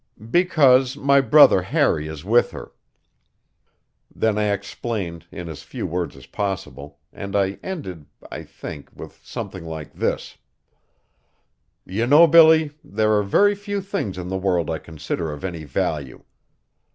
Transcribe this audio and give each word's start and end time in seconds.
"Because 0.31 0.97
my 0.97 1.21
brother 1.21 1.61
Harry 1.61 2.07
is 2.07 2.25
with 2.25 2.49
her." 2.49 2.71
Then 4.09 4.35
I 4.39 4.45
explained 4.45 5.27
in 5.31 5.47
as 5.47 5.61
few 5.61 5.85
words 5.85 6.15
as 6.17 6.25
possible, 6.25 6.97
and 7.13 7.35
I 7.35 7.59
ended, 7.61 8.07
I 8.31 8.41
think, 8.41 8.89
with 8.95 9.21
something 9.23 9.63
like 9.63 9.93
this: 9.93 10.39
"You 11.85 12.07
know, 12.07 12.25
Billy, 12.25 12.71
there 12.83 13.13
are 13.13 13.21
very 13.21 13.53
few 13.53 13.79
things 13.79 14.17
in 14.17 14.27
the 14.29 14.39
world 14.39 14.71
I 14.71 14.79
consider 14.79 15.31
of 15.31 15.43
any 15.45 15.65
value. 15.65 16.23